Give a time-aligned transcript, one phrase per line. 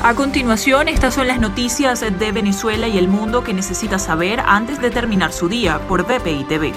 [0.00, 4.80] A continuación, estas son las noticias de Venezuela y el mundo que necesita saber antes
[4.80, 6.72] de terminar su día por BPI TV.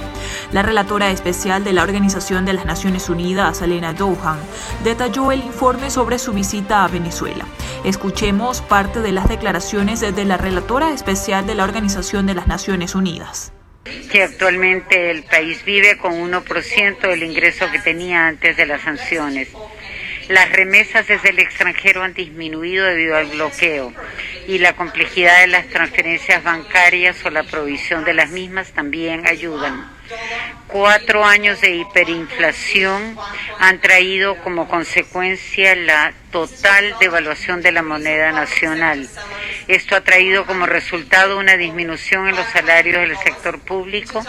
[0.51, 4.39] La relatora especial de la Organización de las Naciones Unidas, Elena Dohan,
[4.83, 7.45] detalló el informe sobre su visita a Venezuela.
[7.83, 12.95] Escuchemos parte de las declaraciones de la relatora especial de la Organización de las Naciones
[12.95, 13.53] Unidas
[14.11, 19.49] que actualmente el país vive con 1% del ingreso que tenía antes de las sanciones.
[20.27, 23.93] Las remesas desde el extranjero han disminuido debido al bloqueo
[24.47, 29.89] y la complejidad de las transferencias bancarias o la provisión de las mismas también ayudan.
[30.67, 33.17] Cuatro años de hiperinflación
[33.59, 39.07] han traído como consecuencia la total devaluación de la moneda nacional.
[39.67, 44.23] Esto ha traído como resultado una disminución en los salarios del sector público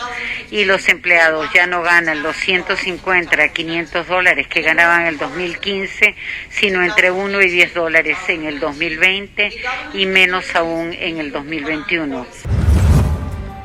[0.51, 5.19] y los empleados ya no ganan los 150 a 500 dólares que ganaban en el
[5.19, 6.15] 2015,
[6.51, 9.51] sino entre 1 y 10 dólares en el 2020
[9.95, 12.27] y menos aún en el 2021.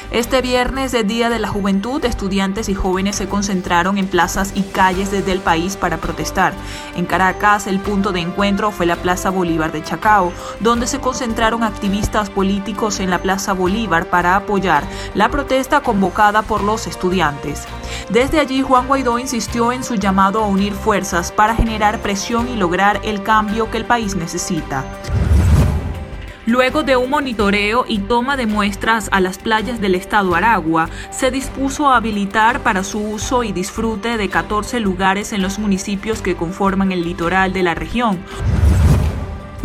[0.10, 4.62] Este viernes, el Día de la Juventud, estudiantes y jóvenes se concentraron en plazas y
[4.62, 6.54] calles desde el país para protestar.
[6.96, 11.62] En Caracas, el punto de encuentro fue la Plaza Bolívar de Chacao, donde se concentraron
[11.62, 17.66] activistas políticos en la Plaza Bolívar para apoyar la protesta convocada por los estudiantes.
[18.10, 22.56] Desde allí, Juan Guaidó insistió en su llamado a unir fuerzas para generar presión y
[22.56, 24.86] lograr el cambio que el país necesita.
[26.48, 31.30] Luego de un monitoreo y toma de muestras a las playas del estado Aragua, se
[31.30, 36.38] dispuso a habilitar para su uso y disfrute de 14 lugares en los municipios que
[36.38, 38.20] conforman el litoral de la región.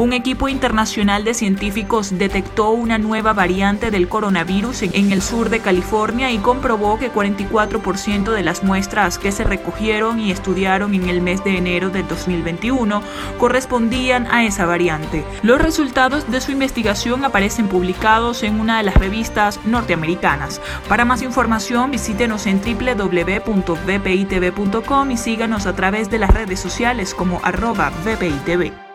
[0.03, 5.61] Un equipo internacional de científicos detectó una nueva variante del coronavirus en el sur de
[5.61, 11.23] California y comprobó que 44% de las muestras que se recogieron y estudiaron en el
[11.23, 13.01] mes de enero de 2021
[13.39, 15.25] correspondían a esa variante.
[15.45, 20.61] Los resultados de su investigación aparecen publicados en una de las revistas norteamericanas.
[20.89, 23.51] Para más información visítenos en www.vpitv.com
[25.13, 28.92] y síganos a través de las redes sociales como arroba vpitv.